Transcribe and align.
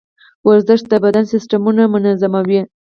ورزش 0.47 0.81
د 0.91 0.93
بدن 1.05 1.25
سیستمونه 1.33 1.83
منظموي. 1.93 2.61